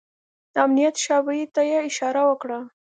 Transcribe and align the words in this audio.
د 0.53 0.55
امنيت 0.65 0.95
شعبې 1.05 1.41
ته 1.53 1.61
يې 1.69 1.77
اشاره 1.89 2.21
وکړه. 2.29 2.59